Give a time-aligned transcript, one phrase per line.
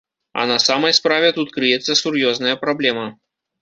[0.39, 3.11] А на самай справе тут крыецца сур'ёзная праблема.